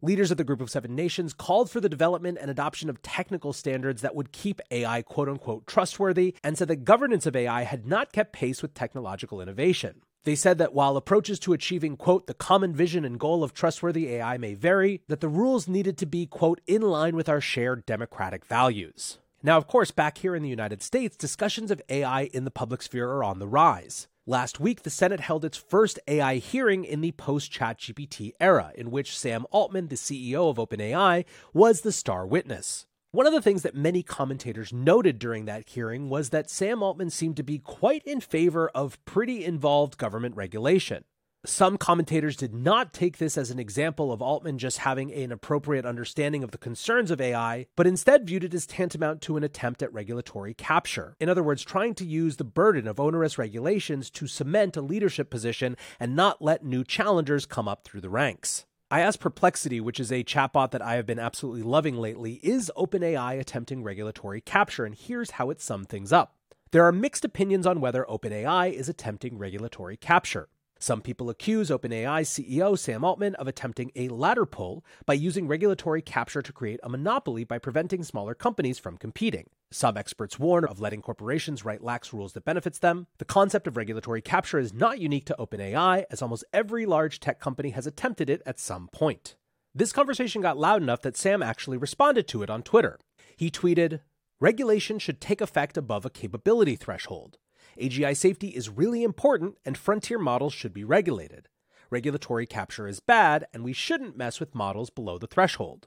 Leaders 0.00 0.30
of 0.30 0.36
the 0.36 0.44
Group 0.44 0.60
of 0.60 0.70
Seven 0.70 0.94
Nations 0.94 1.32
called 1.32 1.68
for 1.68 1.80
the 1.80 1.88
development 1.88 2.38
and 2.40 2.48
adoption 2.48 2.88
of 2.88 3.02
technical 3.02 3.52
standards 3.52 4.02
that 4.02 4.14
would 4.14 4.30
keep 4.30 4.60
AI 4.70 5.02
quote 5.02 5.28
unquote 5.28 5.66
trustworthy 5.66 6.36
and 6.44 6.56
said 6.56 6.68
that 6.68 6.84
governance 6.84 7.26
of 7.26 7.34
AI 7.34 7.64
had 7.64 7.86
not 7.86 8.12
kept 8.12 8.32
pace 8.32 8.62
with 8.62 8.72
technological 8.72 9.40
innovation. 9.40 10.02
They 10.26 10.34
said 10.34 10.58
that 10.58 10.74
while 10.74 10.96
approaches 10.96 11.38
to 11.38 11.52
achieving, 11.52 11.96
quote, 11.96 12.26
the 12.26 12.34
common 12.34 12.74
vision 12.74 13.04
and 13.04 13.16
goal 13.16 13.44
of 13.44 13.54
trustworthy 13.54 14.08
AI 14.08 14.36
may 14.38 14.54
vary, 14.54 15.00
that 15.06 15.20
the 15.20 15.28
rules 15.28 15.68
needed 15.68 15.96
to 15.98 16.04
be, 16.04 16.26
quote, 16.26 16.60
in 16.66 16.82
line 16.82 17.14
with 17.14 17.28
our 17.28 17.40
shared 17.40 17.86
democratic 17.86 18.44
values. 18.44 19.18
Now, 19.44 19.56
of 19.56 19.68
course, 19.68 19.92
back 19.92 20.18
here 20.18 20.34
in 20.34 20.42
the 20.42 20.48
United 20.48 20.82
States, 20.82 21.16
discussions 21.16 21.70
of 21.70 21.80
AI 21.88 22.22
in 22.34 22.42
the 22.42 22.50
public 22.50 22.82
sphere 22.82 23.08
are 23.08 23.22
on 23.22 23.38
the 23.38 23.46
rise. 23.46 24.08
Last 24.26 24.58
week, 24.58 24.82
the 24.82 24.90
Senate 24.90 25.20
held 25.20 25.44
its 25.44 25.56
first 25.56 26.00
AI 26.08 26.38
hearing 26.38 26.84
in 26.84 27.02
the 27.02 27.12
post 27.12 27.52
ChatGPT 27.52 28.32
era, 28.40 28.72
in 28.74 28.90
which 28.90 29.16
Sam 29.16 29.46
Altman, 29.52 29.86
the 29.86 29.94
CEO 29.94 30.50
of 30.50 30.56
OpenAI, 30.56 31.24
was 31.54 31.82
the 31.82 31.92
star 31.92 32.26
witness. 32.26 32.86
One 33.16 33.26
of 33.26 33.32
the 33.32 33.40
things 33.40 33.62
that 33.62 33.74
many 33.74 34.02
commentators 34.02 34.74
noted 34.74 35.18
during 35.18 35.46
that 35.46 35.70
hearing 35.70 36.10
was 36.10 36.28
that 36.28 36.50
Sam 36.50 36.82
Altman 36.82 37.08
seemed 37.08 37.38
to 37.38 37.42
be 37.42 37.58
quite 37.58 38.02
in 38.04 38.20
favor 38.20 38.68
of 38.74 39.02
pretty 39.06 39.42
involved 39.42 39.96
government 39.96 40.36
regulation. 40.36 41.02
Some 41.46 41.78
commentators 41.78 42.36
did 42.36 42.52
not 42.52 42.92
take 42.92 43.16
this 43.16 43.38
as 43.38 43.50
an 43.50 43.58
example 43.58 44.12
of 44.12 44.20
Altman 44.20 44.58
just 44.58 44.76
having 44.76 45.10
an 45.14 45.32
appropriate 45.32 45.86
understanding 45.86 46.44
of 46.44 46.50
the 46.50 46.58
concerns 46.58 47.10
of 47.10 47.18
AI, 47.18 47.64
but 47.74 47.86
instead 47.86 48.26
viewed 48.26 48.44
it 48.44 48.52
as 48.52 48.66
tantamount 48.66 49.22
to 49.22 49.38
an 49.38 49.44
attempt 49.44 49.82
at 49.82 49.94
regulatory 49.94 50.52
capture. 50.52 51.16
In 51.18 51.30
other 51.30 51.42
words, 51.42 51.62
trying 51.62 51.94
to 51.94 52.04
use 52.04 52.36
the 52.36 52.44
burden 52.44 52.86
of 52.86 53.00
onerous 53.00 53.38
regulations 53.38 54.10
to 54.10 54.26
cement 54.26 54.76
a 54.76 54.82
leadership 54.82 55.30
position 55.30 55.78
and 55.98 56.14
not 56.14 56.42
let 56.42 56.66
new 56.66 56.84
challengers 56.84 57.46
come 57.46 57.66
up 57.66 57.82
through 57.82 58.02
the 58.02 58.10
ranks. 58.10 58.66
I 58.88 59.00
asked 59.00 59.18
Perplexity, 59.18 59.80
which 59.80 59.98
is 59.98 60.12
a 60.12 60.22
chatbot 60.22 60.70
that 60.70 60.80
I 60.80 60.94
have 60.94 61.06
been 61.06 61.18
absolutely 61.18 61.62
loving 61.62 61.96
lately, 61.96 62.34
is 62.44 62.70
OpenAI 62.76 63.40
attempting 63.40 63.82
regulatory 63.82 64.40
capture? 64.40 64.84
And 64.84 64.94
here's 64.94 65.32
how 65.32 65.50
it 65.50 65.60
summed 65.60 65.88
things 65.88 66.12
up. 66.12 66.36
There 66.70 66.84
are 66.84 66.92
mixed 66.92 67.24
opinions 67.24 67.66
on 67.66 67.80
whether 67.80 68.06
OpenAI 68.08 68.72
is 68.72 68.88
attempting 68.88 69.38
regulatory 69.38 69.96
capture. 69.96 70.48
Some 70.78 71.00
people 71.00 71.30
accuse 71.30 71.70
OpenAI 71.70 72.22
CEO 72.22 72.78
Sam 72.78 73.02
Altman 73.02 73.34
of 73.36 73.48
attempting 73.48 73.90
a 73.96 74.08
ladder 74.08 74.44
pull 74.44 74.84
by 75.06 75.14
using 75.14 75.48
regulatory 75.48 76.02
capture 76.02 76.42
to 76.42 76.52
create 76.52 76.80
a 76.82 76.88
monopoly 76.88 77.44
by 77.44 77.58
preventing 77.58 78.02
smaller 78.02 78.34
companies 78.34 78.78
from 78.78 78.98
competing. 78.98 79.48
Some 79.70 79.96
experts 79.96 80.38
warn 80.38 80.66
of 80.66 80.78
letting 80.78 81.00
corporations 81.00 81.64
write 81.64 81.82
lax 81.82 82.12
rules 82.12 82.34
that 82.34 82.44
benefits 82.44 82.78
them. 82.78 83.06
The 83.18 83.24
concept 83.24 83.66
of 83.66 83.76
regulatory 83.76 84.20
capture 84.20 84.58
is 84.58 84.74
not 84.74 85.00
unique 85.00 85.24
to 85.26 85.36
OpenAI, 85.38 86.04
as 86.10 86.20
almost 86.20 86.44
every 86.52 86.84
large 86.84 87.20
tech 87.20 87.40
company 87.40 87.70
has 87.70 87.86
attempted 87.86 88.28
it 88.28 88.42
at 88.44 88.60
some 88.60 88.88
point. 88.88 89.34
This 89.74 89.92
conversation 89.92 90.42
got 90.42 90.58
loud 90.58 90.82
enough 90.82 91.02
that 91.02 91.16
Sam 91.16 91.42
actually 91.42 91.78
responded 91.78 92.28
to 92.28 92.42
it 92.42 92.50
on 92.50 92.62
Twitter. 92.62 92.98
He 93.36 93.50
tweeted, 93.50 94.00
Regulation 94.40 94.98
should 94.98 95.20
take 95.20 95.40
effect 95.40 95.78
above 95.78 96.04
a 96.04 96.10
capability 96.10 96.76
threshold. 96.76 97.38
AGI 97.80 98.16
safety 98.16 98.48
is 98.48 98.70
really 98.70 99.02
important, 99.02 99.58
and 99.64 99.76
frontier 99.76 100.18
models 100.18 100.54
should 100.54 100.72
be 100.72 100.84
regulated. 100.84 101.48
Regulatory 101.90 102.46
capture 102.46 102.88
is 102.88 103.00
bad, 103.00 103.46
and 103.52 103.62
we 103.62 103.72
shouldn't 103.72 104.16
mess 104.16 104.40
with 104.40 104.54
models 104.54 104.88
below 104.88 105.18
the 105.18 105.26
threshold. 105.26 105.86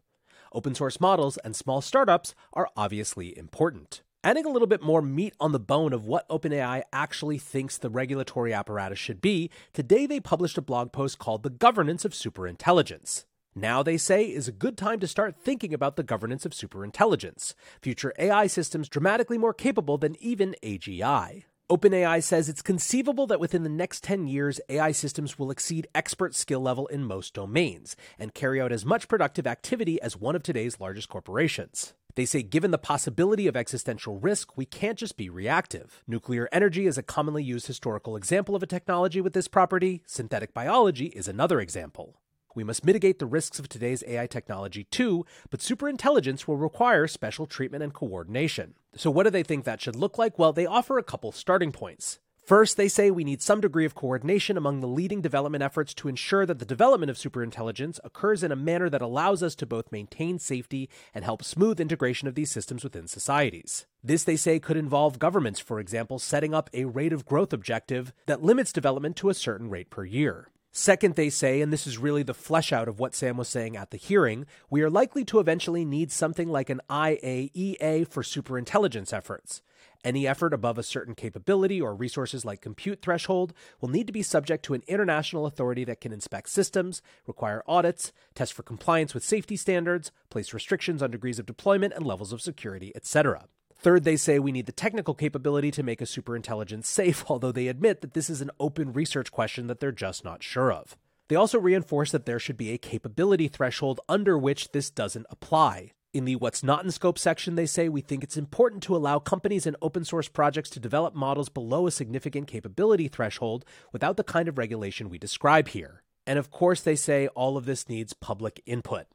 Open 0.54 0.76
source 0.76 1.00
models 1.00 1.38
and 1.38 1.56
small 1.56 1.82
startups 1.82 2.36
are 2.54 2.70
obviously 2.78 3.38
important. 3.38 4.02
Adding 4.24 4.46
a 4.46 4.50
little 4.50 4.68
bit 4.68 4.84
more 4.84 5.02
meat 5.02 5.34
on 5.40 5.52
the 5.52 5.60
bone 5.60 5.94
of 5.94 6.06
what 6.06 6.28
OpenAI 6.30 6.84
actually 6.92 7.38
thinks 7.38 7.78
the 7.78 7.90
regulatory 7.90 8.54
apparatus 8.54 9.00
should 9.00 9.22
be, 9.22 9.50
today 9.74 10.06
they 10.06 10.20
published 10.20 10.58
a 10.58 10.62
blog 10.62 10.92
post 10.92 11.20
called 11.20 11.42
The 11.42 11.50
Governance 11.50 12.06
of 12.06 12.12
Superintelligence. 12.12 13.26
Now, 13.56 13.82
they 13.82 13.98
say, 13.98 14.26
is 14.26 14.48
a 14.48 14.54
good 14.54 14.78
time 14.78 15.00
to 15.00 15.08
start 15.08 15.36
thinking 15.36 15.74
about 15.74 15.96
the 15.96 16.04
governance 16.04 16.46
of 16.46 16.52
superintelligence, 16.52 17.56
future 17.82 18.14
AI 18.20 18.48
systems 18.48 18.90
dramatically 18.90 19.38
more 19.38 19.54
capable 19.54 19.98
than 19.98 20.16
even 20.22 20.56
AGI. 20.64 21.44
OpenAI 21.70 22.24
says 22.24 22.50
it's 22.50 22.64
conceivable 22.64 23.28
that 23.28 23.40
within 23.40 23.62
the 23.62 23.70
next 23.70 24.04
10 24.04 24.28
years, 24.28 24.60
AI 24.70 24.92
systems 24.92 25.38
will 25.38 25.52
exceed 25.52 25.88
expert 25.94 26.34
skill 26.34 26.62
level 26.62 26.88
in 26.88 27.04
most 27.04 27.36
domains 27.36 27.96
and 28.18 28.34
carry 28.34 28.60
out 28.60 28.72
as 28.72 28.86
much 28.86 29.08
productive 29.08 29.46
activity 29.46 30.02
as 30.02 30.18
one 30.18 30.36
of 30.36 30.42
today's 30.42 30.80
largest 30.80 31.10
corporations. 31.10 31.94
They 32.16 32.26
say, 32.26 32.42
given 32.42 32.72
the 32.72 32.80
possibility 32.80 33.46
of 33.46 33.56
existential 33.56 34.18
risk, 34.18 34.58
we 34.58 34.66
can't 34.66 34.98
just 34.98 35.16
be 35.16 35.30
reactive. 35.30 36.02
Nuclear 36.08 36.50
energy 36.52 36.88
is 36.88 36.98
a 36.98 37.04
commonly 37.04 37.44
used 37.44 37.68
historical 37.68 38.16
example 38.16 38.56
of 38.56 38.64
a 38.64 38.68
technology 38.68 39.22
with 39.22 39.34
this 39.34 39.48
property, 39.48 40.02
synthetic 40.08 40.56
biology 40.56 41.06
is 41.08 41.28
another 41.28 41.60
example. 41.60 42.20
We 42.60 42.66
must 42.66 42.84
mitigate 42.84 43.20
the 43.20 43.26
risks 43.26 43.58
of 43.58 43.70
today's 43.70 44.04
AI 44.06 44.28
technology 44.28 44.84
too, 44.84 45.26
but 45.50 45.62
superintelligence 45.62 46.46
will 46.46 46.58
require 46.58 47.08
special 47.08 47.46
treatment 47.46 47.84
and 47.84 47.94
coordination. 47.94 48.74
So, 48.98 49.10
what 49.10 49.24
do 49.24 49.30
they 49.30 49.44
think 49.44 49.64
that 49.64 49.80
should 49.80 49.96
look 49.96 50.18
like? 50.18 50.38
Well, 50.38 50.52
they 50.52 50.66
offer 50.66 50.98
a 50.98 51.04
couple 51.04 51.32
starting 51.32 51.72
points. 51.72 52.20
First, 52.46 52.76
they 52.76 52.90
say 52.90 53.12
we 53.12 53.24
need 53.24 53.42
some 53.42 53.62
degree 53.62 53.86
of 53.86 53.96
coordination 53.96 54.58
among 54.58 54.82
the 54.82 54.90
leading 54.90 55.22
development 55.22 55.64
efforts 55.64 55.94
to 55.94 56.10
ensure 56.10 56.46
that 56.46 56.60
the 56.60 56.66
development 56.66 57.10
of 57.10 57.16
superintelligence 57.16 57.98
occurs 58.04 58.44
in 58.44 58.52
a 58.52 58.58
manner 58.58 58.90
that 58.90 59.02
allows 59.02 59.42
us 59.42 59.56
to 59.56 59.66
both 59.66 59.90
maintain 59.90 60.38
safety 60.38 60.90
and 61.14 61.24
help 61.24 61.46
smooth 61.46 61.80
integration 61.80 62.28
of 62.28 62.36
these 62.36 62.52
systems 62.52 62.84
within 62.84 63.08
societies. 63.08 63.86
This, 64.04 64.26
they 64.26 64.36
say, 64.36 64.60
could 64.60 64.76
involve 64.76 65.18
governments, 65.18 65.62
for 65.62 65.80
example, 65.80 66.20
setting 66.20 66.54
up 66.54 66.70
a 66.74 66.84
rate 66.84 67.14
of 67.14 67.26
growth 67.26 67.54
objective 67.54 68.12
that 68.26 68.44
limits 68.44 68.74
development 68.74 69.16
to 69.16 69.30
a 69.30 69.34
certain 69.34 69.70
rate 69.70 69.90
per 69.90 70.04
year. 70.04 70.50
Second, 70.80 71.16
they 71.16 71.30
say, 71.30 71.60
and 71.60 71.74
this 71.74 71.86
is 71.86 71.98
really 71.98 72.24
the 72.24 72.34
flesh 72.34 72.72
out 72.72 72.88
of 72.88 73.02
what 73.02 73.14
Sam 73.14 73.36
was 73.36 73.50
saying 73.50 73.76
at 73.76 73.92
the 73.92 73.98
hearing, 73.98 74.46
we 74.70 74.82
are 74.82 74.90
likely 74.90 75.26
to 75.26 75.40
eventually 75.40 75.84
need 75.84 76.10
something 76.10 76.48
like 76.48 76.70
an 76.70 76.80
IAEA 76.90 78.08
for 78.08 78.24
superintelligence 78.24 79.12
efforts. 79.12 79.62
Any 80.06 80.26
effort 80.26 80.54
above 80.54 80.78
a 80.78 80.84
certain 80.84 81.16
capability 81.16 81.82
or 81.82 81.94
resources 81.94 82.46
like 82.46 82.62
compute 82.62 83.02
threshold 83.02 83.54
will 83.82 83.90
need 83.90 84.08
to 84.08 84.14
be 84.14 84.24
subject 84.24 84.64
to 84.64 84.74
an 84.74 84.84
international 84.88 85.46
authority 85.46 85.84
that 85.84 86.00
can 86.00 86.14
inspect 86.14 86.48
systems, 86.48 87.02
require 87.28 87.62
audits, 87.68 88.14
test 88.34 88.54
for 88.54 88.64
compliance 88.64 89.14
with 89.14 89.26
safety 89.26 89.58
standards, 89.58 90.14
place 90.30 90.54
restrictions 90.54 91.04
on 91.04 91.12
degrees 91.12 91.40
of 91.40 91.46
deployment 91.46 91.92
and 91.94 92.06
levels 92.06 92.32
of 92.32 92.42
security, 92.42 92.94
etc. 92.96 93.50
Third, 93.82 94.04
they 94.04 94.18
say 94.18 94.40
we 94.40 94.52
need 94.52 94.66
the 94.66 94.74
technical 94.74 95.14
capability 95.14 95.72
to 95.72 95.84
make 95.84 96.02
a 96.02 96.06
superintelligence 96.06 96.86
safe, 96.86 97.24
although 97.30 97.52
they 97.52 97.68
admit 97.68 98.02
that 98.02 98.14
this 98.14 98.30
is 98.30 98.42
an 98.42 98.52
open 98.60 98.92
research 98.92 99.32
question 99.32 99.68
that 99.68 99.80
they're 99.80 99.92
just 99.92 100.26
not 100.26 100.44
sure 100.44 100.72
of. 100.72 100.98
They 101.30 101.36
also 101.36 101.60
reinforce 101.60 102.12
that 102.12 102.26
there 102.26 102.40
should 102.40 102.58
be 102.58 102.72
a 102.72 102.78
capability 102.78 103.48
threshold 103.48 104.00
under 104.10 104.38
which 104.38 104.72
this 104.72 104.90
doesn't 104.90 105.28
apply. 105.30 105.92
In 106.12 106.26
the 106.26 106.36
What's 106.38 106.64
Not 106.64 106.84
in 106.84 106.90
Scope 106.90 107.20
section, 107.20 107.54
they 107.54 107.68
say 107.68 107.88
we 107.88 108.02
think 108.02 108.24
it's 108.24 108.36
important 108.36 108.82
to 108.84 108.96
allow 108.96 109.20
companies 109.20 109.68
and 109.68 109.78
open 109.80 110.04
source 110.04 110.28
projects 110.28 110.72
to 110.72 110.80
develop 110.80 111.14
models 111.14 111.50
below 111.50 111.86
a 111.86 111.92
significant 111.92 112.48
capability 112.48 113.08
threshold 113.08 113.64
without 113.94 114.18
the 114.18 114.24
kind 114.24 114.50
of 114.50 114.58
regulation 114.58 115.10
we 115.10 115.20
describe 115.20 115.68
here. 115.68 116.02
And 116.26 116.40
of 116.40 116.50
course, 116.50 116.82
they 116.82 116.96
say 116.96 117.28
all 117.30 117.58
of 117.58 117.66
this 117.66 117.88
needs 117.88 118.14
public 118.14 118.60
input. 118.66 119.06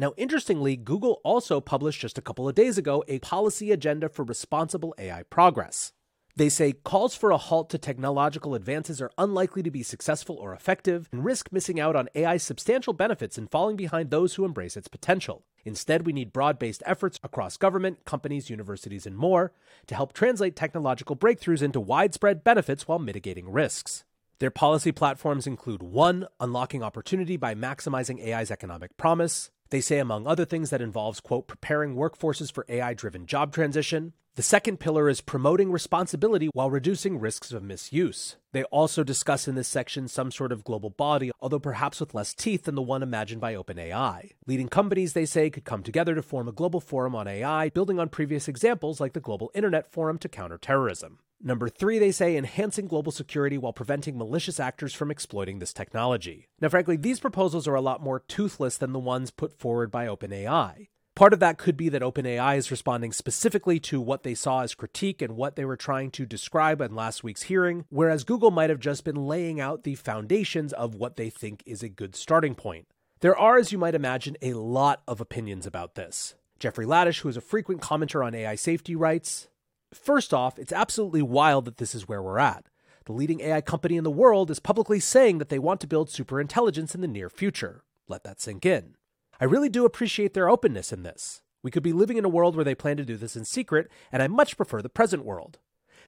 Now, 0.00 0.14
interestingly, 0.16 0.76
Google 0.76 1.20
also 1.24 1.60
published 1.60 2.00
just 2.00 2.16
a 2.16 2.22
couple 2.22 2.48
of 2.48 2.54
days 2.54 2.78
ago 2.78 3.04
a 3.06 3.18
policy 3.18 3.70
agenda 3.70 4.08
for 4.08 4.24
responsible 4.24 4.94
AI 4.96 5.24
progress. 5.24 5.92
They 6.34 6.48
say 6.48 6.72
calls 6.72 7.14
for 7.14 7.32
a 7.32 7.36
halt 7.36 7.68
to 7.68 7.76
technological 7.76 8.54
advances 8.54 9.02
are 9.02 9.10
unlikely 9.18 9.62
to 9.62 9.70
be 9.70 9.82
successful 9.82 10.36
or 10.36 10.54
effective 10.54 11.06
and 11.12 11.22
risk 11.22 11.52
missing 11.52 11.78
out 11.78 11.96
on 11.96 12.08
AI's 12.16 12.42
substantial 12.42 12.94
benefits 12.94 13.36
and 13.36 13.50
falling 13.50 13.76
behind 13.76 14.08
those 14.08 14.36
who 14.36 14.46
embrace 14.46 14.74
its 14.74 14.88
potential. 14.88 15.44
Instead, 15.66 16.06
we 16.06 16.14
need 16.14 16.32
broad 16.32 16.58
based 16.58 16.82
efforts 16.86 17.18
across 17.22 17.58
government, 17.58 18.06
companies, 18.06 18.48
universities, 18.48 19.04
and 19.04 19.18
more 19.18 19.52
to 19.86 19.94
help 19.94 20.14
translate 20.14 20.56
technological 20.56 21.14
breakthroughs 21.14 21.60
into 21.60 21.78
widespread 21.78 22.42
benefits 22.42 22.88
while 22.88 22.98
mitigating 22.98 23.52
risks. 23.52 24.04
Their 24.38 24.50
policy 24.50 24.92
platforms 24.92 25.46
include 25.46 25.82
1. 25.82 26.26
Unlocking 26.40 26.82
opportunity 26.82 27.36
by 27.36 27.54
maximizing 27.54 28.26
AI's 28.26 28.50
economic 28.50 28.96
promise. 28.96 29.50
They 29.70 29.80
say, 29.80 29.98
among 29.98 30.26
other 30.26 30.44
things, 30.44 30.70
that 30.70 30.82
involves, 30.82 31.20
quote, 31.20 31.46
preparing 31.46 31.94
workforces 31.94 32.52
for 32.52 32.66
AI 32.68 32.92
driven 32.94 33.26
job 33.26 33.52
transition. 33.54 34.12
The 34.40 34.44
second 34.44 34.80
pillar 34.80 35.10
is 35.10 35.20
promoting 35.20 35.70
responsibility 35.70 36.48
while 36.54 36.70
reducing 36.70 37.20
risks 37.20 37.52
of 37.52 37.62
misuse. 37.62 38.36
They 38.52 38.62
also 38.64 39.04
discuss 39.04 39.46
in 39.46 39.54
this 39.54 39.68
section 39.68 40.08
some 40.08 40.30
sort 40.30 40.50
of 40.50 40.64
global 40.64 40.88
body, 40.88 41.30
although 41.42 41.58
perhaps 41.58 42.00
with 42.00 42.14
less 42.14 42.32
teeth 42.32 42.64
than 42.64 42.74
the 42.74 42.80
one 42.80 43.02
imagined 43.02 43.42
by 43.42 43.54
OpenAI. 43.54 44.30
Leading 44.46 44.68
companies, 44.68 45.12
they 45.12 45.26
say, 45.26 45.50
could 45.50 45.66
come 45.66 45.82
together 45.82 46.14
to 46.14 46.22
form 46.22 46.48
a 46.48 46.52
global 46.52 46.80
forum 46.80 47.14
on 47.14 47.28
AI, 47.28 47.68
building 47.68 48.00
on 48.00 48.08
previous 48.08 48.48
examples 48.48 48.98
like 48.98 49.12
the 49.12 49.20
Global 49.20 49.50
Internet 49.54 49.92
Forum 49.92 50.16
to 50.16 50.28
counter 50.30 50.56
terrorism. 50.56 51.18
Number 51.42 51.68
three, 51.68 51.98
they 51.98 52.10
say 52.10 52.34
enhancing 52.36 52.86
global 52.86 53.12
security 53.12 53.58
while 53.58 53.74
preventing 53.74 54.16
malicious 54.16 54.58
actors 54.58 54.94
from 54.94 55.10
exploiting 55.10 55.58
this 55.58 55.74
technology. 55.74 56.48
Now, 56.62 56.70
frankly, 56.70 56.96
these 56.96 57.20
proposals 57.20 57.68
are 57.68 57.74
a 57.74 57.82
lot 57.82 58.02
more 58.02 58.20
toothless 58.20 58.78
than 58.78 58.92
the 58.94 58.98
ones 58.98 59.30
put 59.30 59.58
forward 59.58 59.90
by 59.90 60.06
OpenAI. 60.06 60.88
Part 61.20 61.34
of 61.34 61.40
that 61.40 61.58
could 61.58 61.76
be 61.76 61.90
that 61.90 62.00
OpenAI 62.00 62.56
is 62.56 62.70
responding 62.70 63.12
specifically 63.12 63.78
to 63.80 64.00
what 64.00 64.22
they 64.22 64.34
saw 64.34 64.62
as 64.62 64.74
critique 64.74 65.20
and 65.20 65.36
what 65.36 65.54
they 65.54 65.66
were 65.66 65.76
trying 65.76 66.10
to 66.12 66.24
describe 66.24 66.80
in 66.80 66.94
last 66.94 67.22
week's 67.22 67.42
hearing, 67.42 67.84
whereas 67.90 68.24
Google 68.24 68.50
might 68.50 68.70
have 68.70 68.80
just 68.80 69.04
been 69.04 69.26
laying 69.26 69.60
out 69.60 69.82
the 69.82 69.96
foundations 69.96 70.72
of 70.72 70.94
what 70.94 71.16
they 71.16 71.28
think 71.28 71.62
is 71.66 71.82
a 71.82 71.90
good 71.90 72.16
starting 72.16 72.54
point. 72.54 72.86
There 73.20 73.36
are, 73.36 73.58
as 73.58 73.70
you 73.70 73.76
might 73.76 73.94
imagine, 73.94 74.38
a 74.40 74.54
lot 74.54 75.02
of 75.06 75.20
opinions 75.20 75.66
about 75.66 75.94
this. 75.94 76.36
Jeffrey 76.58 76.86
Ladish, 76.86 77.20
who 77.20 77.28
is 77.28 77.36
a 77.36 77.42
frequent 77.42 77.82
commenter 77.82 78.24
on 78.24 78.34
AI 78.34 78.54
safety, 78.54 78.96
writes 78.96 79.48
First 79.92 80.32
off, 80.32 80.58
it's 80.58 80.72
absolutely 80.72 81.20
wild 81.20 81.66
that 81.66 81.76
this 81.76 81.94
is 81.94 82.08
where 82.08 82.22
we're 82.22 82.38
at. 82.38 82.64
The 83.04 83.12
leading 83.12 83.42
AI 83.42 83.60
company 83.60 83.98
in 83.98 84.04
the 84.04 84.10
world 84.10 84.50
is 84.50 84.58
publicly 84.58 85.00
saying 85.00 85.36
that 85.36 85.50
they 85.50 85.58
want 85.58 85.82
to 85.82 85.86
build 85.86 86.08
superintelligence 86.08 86.94
in 86.94 87.02
the 87.02 87.06
near 87.06 87.28
future. 87.28 87.84
Let 88.08 88.24
that 88.24 88.40
sink 88.40 88.64
in. 88.64 88.94
I 89.40 89.46
really 89.46 89.70
do 89.70 89.86
appreciate 89.86 90.34
their 90.34 90.50
openness 90.50 90.92
in 90.92 91.02
this. 91.02 91.40
We 91.62 91.70
could 91.70 91.82
be 91.82 91.94
living 91.94 92.18
in 92.18 92.26
a 92.26 92.28
world 92.28 92.54
where 92.54 92.64
they 92.64 92.74
plan 92.74 92.98
to 92.98 93.06
do 93.06 93.16
this 93.16 93.36
in 93.36 93.46
secret, 93.46 93.90
and 94.12 94.22
I 94.22 94.28
much 94.28 94.54
prefer 94.54 94.82
the 94.82 94.90
present 94.90 95.24
world. 95.24 95.58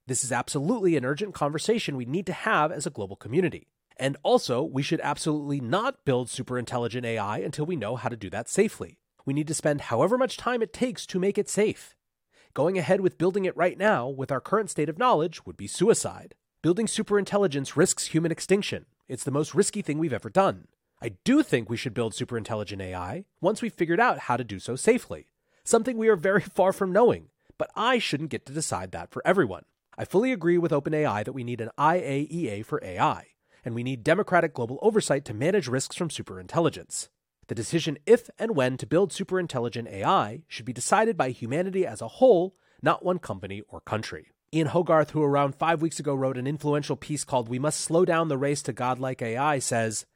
This 0.06 0.22
is 0.22 0.32
absolutely 0.32 0.98
an 0.98 1.06
urgent 1.06 1.32
conversation 1.32 1.96
we 1.96 2.04
need 2.04 2.26
to 2.26 2.34
have 2.34 2.70
as 2.70 2.84
a 2.84 2.90
global 2.90 3.16
community. 3.16 3.68
And 3.96 4.18
also, 4.22 4.62
we 4.62 4.82
should 4.82 5.00
absolutely 5.02 5.60
not 5.60 6.04
build 6.04 6.28
super 6.28 6.58
intelligent 6.58 7.06
AI 7.06 7.38
until 7.38 7.64
we 7.64 7.74
know 7.74 7.96
how 7.96 8.10
to 8.10 8.16
do 8.16 8.28
that 8.28 8.50
safely. 8.50 8.98
We 9.24 9.32
need 9.32 9.48
to 9.48 9.54
spend 9.54 9.82
however 9.82 10.18
much 10.18 10.36
time 10.36 10.60
it 10.60 10.74
takes 10.74 11.06
to 11.06 11.18
make 11.18 11.38
it 11.38 11.48
safe. 11.48 11.94
Going 12.52 12.76
ahead 12.76 13.00
with 13.00 13.16
building 13.16 13.46
it 13.46 13.56
right 13.56 13.78
now, 13.78 14.08
with 14.08 14.30
our 14.30 14.40
current 14.40 14.68
state 14.68 14.90
of 14.90 14.98
knowledge, 14.98 15.46
would 15.46 15.56
be 15.56 15.66
suicide. 15.66 16.34
Building 16.60 16.86
superintelligence 16.86 17.76
risks 17.76 18.08
human 18.08 18.30
extinction. 18.30 18.84
It's 19.08 19.24
the 19.24 19.30
most 19.30 19.54
risky 19.54 19.80
thing 19.80 19.96
we've 19.96 20.12
ever 20.12 20.28
done. 20.28 20.66
I 21.04 21.16
do 21.24 21.42
think 21.42 21.68
we 21.68 21.76
should 21.76 21.94
build 21.94 22.12
superintelligent 22.12 22.80
AI 22.80 23.24
once 23.40 23.60
we've 23.60 23.74
figured 23.74 23.98
out 23.98 24.20
how 24.20 24.36
to 24.36 24.44
do 24.44 24.60
so 24.60 24.76
safely, 24.76 25.26
something 25.64 25.98
we 25.98 26.06
are 26.06 26.14
very 26.14 26.40
far 26.54 26.72
from 26.72 26.92
knowing, 26.92 27.30
but 27.58 27.72
I 27.74 27.98
shouldn't 27.98 28.30
get 28.30 28.46
to 28.46 28.52
decide 28.52 28.92
that 28.92 29.10
for 29.10 29.20
everyone. 29.24 29.64
I 29.98 30.04
fully 30.04 30.30
agree 30.30 30.58
with 30.58 30.70
OpenAI 30.70 31.24
that 31.24 31.32
we 31.32 31.42
need 31.42 31.60
an 31.60 31.70
IAEA 31.76 32.64
for 32.64 32.80
AI, 32.84 33.26
and 33.64 33.74
we 33.74 33.82
need 33.82 34.04
democratic 34.04 34.54
global 34.54 34.78
oversight 34.80 35.24
to 35.24 35.34
manage 35.34 35.66
risks 35.66 35.96
from 35.96 36.08
superintelligence. 36.08 37.08
The 37.48 37.56
decision 37.56 37.98
if 38.06 38.30
and 38.38 38.54
when 38.54 38.76
to 38.76 38.86
build 38.86 39.10
superintelligent 39.10 39.90
AI 39.90 40.42
should 40.46 40.64
be 40.64 40.72
decided 40.72 41.16
by 41.16 41.30
humanity 41.30 41.84
as 41.84 42.00
a 42.00 42.06
whole, 42.06 42.54
not 42.80 43.04
one 43.04 43.18
company 43.18 43.62
or 43.68 43.80
country. 43.80 44.28
Ian 44.54 44.68
Hogarth, 44.68 45.10
who 45.10 45.24
around 45.24 45.56
five 45.56 45.82
weeks 45.82 45.98
ago 45.98 46.14
wrote 46.14 46.38
an 46.38 46.46
influential 46.46 46.94
piece 46.94 47.24
called 47.24 47.48
We 47.48 47.58
Must 47.58 47.80
Slow 47.80 48.04
Down 48.04 48.28
the 48.28 48.38
Race 48.38 48.62
to 48.62 48.72
Godlike 48.72 49.20
AI, 49.22 49.58
says, 49.58 50.06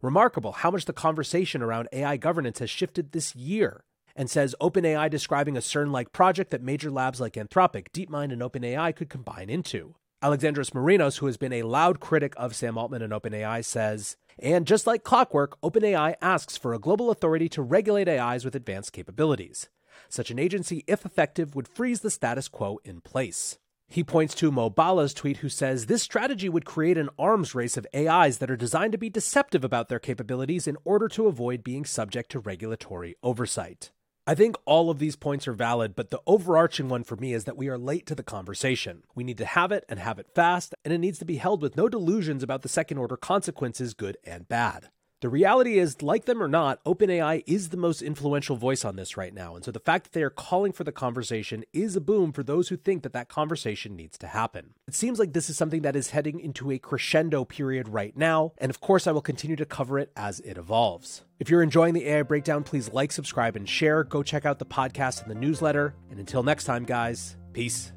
Remarkable 0.00 0.52
how 0.52 0.70
much 0.70 0.84
the 0.84 0.92
conversation 0.92 1.62
around 1.62 1.88
AI 1.92 2.16
governance 2.16 2.60
has 2.60 2.70
shifted 2.70 3.12
this 3.12 3.34
year. 3.34 3.84
And 4.14 4.30
says 4.30 4.54
OpenAI 4.60 5.08
describing 5.10 5.56
a 5.56 5.60
CERN 5.60 5.92
like 5.92 6.12
project 6.12 6.50
that 6.50 6.62
major 6.62 6.90
labs 6.90 7.20
like 7.20 7.34
Anthropic, 7.34 7.88
DeepMind, 7.92 8.32
and 8.32 8.42
OpenAI 8.42 8.94
could 8.94 9.08
combine 9.08 9.48
into. 9.48 9.94
Alexandros 10.22 10.72
Marinos, 10.72 11.18
who 11.18 11.26
has 11.26 11.36
been 11.36 11.52
a 11.52 11.62
loud 11.62 12.00
critic 12.00 12.34
of 12.36 12.56
Sam 12.56 12.76
Altman 12.76 13.02
and 13.02 13.12
OpenAI, 13.12 13.64
says, 13.64 14.16
and 14.40 14.66
just 14.66 14.86
like 14.86 15.04
clockwork, 15.04 15.60
OpenAI 15.62 16.14
asks 16.20 16.56
for 16.56 16.74
a 16.74 16.78
global 16.78 17.10
authority 17.10 17.48
to 17.50 17.62
regulate 17.62 18.08
AIs 18.08 18.44
with 18.44 18.56
advanced 18.56 18.92
capabilities. 18.92 19.68
Such 20.08 20.30
an 20.30 20.38
agency, 20.38 20.84
if 20.86 21.04
effective, 21.04 21.54
would 21.54 21.68
freeze 21.68 22.00
the 22.00 22.10
status 22.10 22.48
quo 22.48 22.78
in 22.84 23.00
place. 23.00 23.58
He 23.90 24.04
points 24.04 24.34
to 24.34 24.52
Mobala's 24.52 25.14
tweet, 25.14 25.38
who 25.38 25.48
says 25.48 25.86
this 25.86 26.02
strategy 26.02 26.50
would 26.50 26.66
create 26.66 26.98
an 26.98 27.08
arms 27.18 27.54
race 27.54 27.78
of 27.78 27.86
AIs 27.96 28.36
that 28.36 28.50
are 28.50 28.56
designed 28.56 28.92
to 28.92 28.98
be 28.98 29.08
deceptive 29.08 29.64
about 29.64 29.88
their 29.88 29.98
capabilities 29.98 30.66
in 30.66 30.76
order 30.84 31.08
to 31.08 31.26
avoid 31.26 31.64
being 31.64 31.86
subject 31.86 32.30
to 32.32 32.38
regulatory 32.38 33.16
oversight. 33.22 33.90
I 34.26 34.34
think 34.34 34.56
all 34.66 34.90
of 34.90 34.98
these 34.98 35.16
points 35.16 35.48
are 35.48 35.54
valid, 35.54 35.96
but 35.96 36.10
the 36.10 36.20
overarching 36.26 36.90
one 36.90 37.02
for 37.02 37.16
me 37.16 37.32
is 37.32 37.44
that 37.44 37.56
we 37.56 37.68
are 37.68 37.78
late 37.78 38.04
to 38.08 38.14
the 38.14 38.22
conversation. 38.22 39.04
We 39.14 39.24
need 39.24 39.38
to 39.38 39.46
have 39.46 39.72
it 39.72 39.86
and 39.88 39.98
have 39.98 40.18
it 40.18 40.34
fast, 40.34 40.74
and 40.84 40.92
it 40.92 40.98
needs 40.98 41.18
to 41.20 41.24
be 41.24 41.36
held 41.36 41.62
with 41.62 41.78
no 41.78 41.88
delusions 41.88 42.42
about 42.42 42.60
the 42.60 42.68
second 42.68 42.98
order 42.98 43.16
consequences, 43.16 43.94
good 43.94 44.18
and 44.24 44.46
bad. 44.46 44.90
The 45.20 45.28
reality 45.28 45.78
is, 45.78 46.00
like 46.00 46.26
them 46.26 46.40
or 46.40 46.46
not, 46.46 46.82
OpenAI 46.84 47.42
is 47.44 47.70
the 47.70 47.76
most 47.76 48.02
influential 48.02 48.54
voice 48.54 48.84
on 48.84 48.94
this 48.94 49.16
right 49.16 49.34
now. 49.34 49.56
And 49.56 49.64
so 49.64 49.72
the 49.72 49.80
fact 49.80 50.04
that 50.04 50.12
they 50.12 50.22
are 50.22 50.30
calling 50.30 50.70
for 50.70 50.84
the 50.84 50.92
conversation 50.92 51.64
is 51.72 51.96
a 51.96 52.00
boom 52.00 52.30
for 52.32 52.44
those 52.44 52.68
who 52.68 52.76
think 52.76 53.02
that 53.02 53.12
that 53.14 53.28
conversation 53.28 53.96
needs 53.96 54.16
to 54.18 54.28
happen. 54.28 54.74
It 54.86 54.94
seems 54.94 55.18
like 55.18 55.32
this 55.32 55.50
is 55.50 55.56
something 55.56 55.82
that 55.82 55.96
is 55.96 56.10
heading 56.10 56.38
into 56.38 56.70
a 56.70 56.78
crescendo 56.78 57.44
period 57.44 57.88
right 57.88 58.16
now. 58.16 58.52
And 58.58 58.70
of 58.70 58.80
course, 58.80 59.08
I 59.08 59.12
will 59.12 59.20
continue 59.20 59.56
to 59.56 59.66
cover 59.66 59.98
it 59.98 60.12
as 60.14 60.38
it 60.40 60.56
evolves. 60.56 61.24
If 61.40 61.50
you're 61.50 61.62
enjoying 61.62 61.94
the 61.94 62.06
AI 62.06 62.22
breakdown, 62.22 62.62
please 62.62 62.92
like, 62.92 63.10
subscribe, 63.10 63.56
and 63.56 63.68
share. 63.68 64.04
Go 64.04 64.22
check 64.22 64.46
out 64.46 64.60
the 64.60 64.66
podcast 64.66 65.22
and 65.22 65.30
the 65.30 65.34
newsletter. 65.34 65.96
And 66.10 66.20
until 66.20 66.44
next 66.44 66.62
time, 66.64 66.84
guys, 66.84 67.36
peace. 67.52 67.92